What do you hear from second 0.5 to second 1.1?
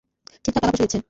টাকা পয়সা দিচ্ছে?